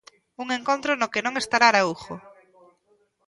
Un 0.43 0.47
encontro 0.57 0.91
no 0.95 1.11
que 1.13 1.23
non 1.25 1.33
estará 1.41 1.65
Araújo. 1.69 2.15